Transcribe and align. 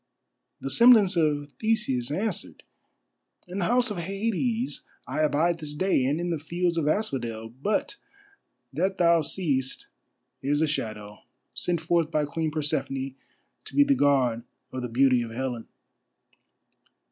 The 0.59 0.71
semblance 0.71 1.15
of 1.15 1.51
Theseus 1.59 2.09
answered: 2.09 2.63
"In 3.47 3.59
the 3.59 3.65
House 3.65 3.91
of 3.91 3.97
Hades 3.97 4.81
I 5.05 5.19
abide 5.21 5.59
this 5.59 5.75
day, 5.75 6.05
and 6.05 6.19
in 6.19 6.31
the 6.31 6.39
fields 6.39 6.75
of 6.75 6.87
asphodel. 6.87 7.49
But 7.61 7.97
that 8.73 8.97
thou 8.97 9.21
seest 9.21 9.85
is 10.41 10.59
a 10.59 10.67
shadow, 10.67 11.19
sent 11.53 11.81
forth 11.81 12.09
by 12.09 12.25
Queen 12.25 12.49
Persephone, 12.49 13.13
to 13.65 13.75
be 13.75 13.83
the 13.83 13.93
guard 13.93 14.41
of 14.71 14.81
the 14.81 14.87
beauty 14.87 15.21
of 15.21 15.29
Helen." 15.29 15.67